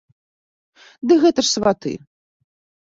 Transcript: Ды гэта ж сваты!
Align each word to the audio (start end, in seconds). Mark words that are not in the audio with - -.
Ды 1.11 1.19
гэта 1.25 1.39
ж 1.45 1.53
сваты! 1.55 1.95